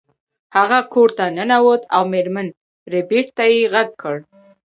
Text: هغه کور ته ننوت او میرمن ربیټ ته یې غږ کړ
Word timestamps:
هغه 0.57 0.79
کور 0.93 1.09
ته 1.17 1.25
ننوت 1.37 1.81
او 1.95 2.03
میرمن 2.13 2.47
ربیټ 2.93 3.27
ته 3.37 3.43
یې 3.53 3.69
غږ 3.73 3.89
کړ 4.01 4.15